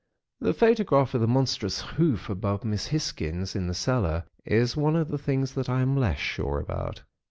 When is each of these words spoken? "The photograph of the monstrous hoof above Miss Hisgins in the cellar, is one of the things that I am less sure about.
"The 0.39 0.55
photograph 0.55 1.13
of 1.13 1.21
the 1.21 1.27
monstrous 1.27 1.81
hoof 1.81 2.27
above 2.27 2.63
Miss 2.65 2.87
Hisgins 2.87 3.55
in 3.55 3.67
the 3.67 3.75
cellar, 3.75 4.23
is 4.45 4.75
one 4.75 4.95
of 4.95 5.09
the 5.09 5.19
things 5.19 5.53
that 5.53 5.69
I 5.69 5.81
am 5.81 5.95
less 5.95 6.17
sure 6.17 6.59
about. 6.59 7.03